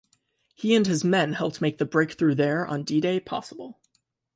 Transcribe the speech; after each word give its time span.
He 0.55 0.73
and 0.73 0.87
his 0.87 1.03
men 1.03 1.33
helped 1.33 1.61
make 1.61 1.77
the 1.77 1.85
breakthrough 1.85 2.33
there 2.33 2.65
on 2.65 2.81
D-Day 2.83 3.19
possible. 3.19 3.79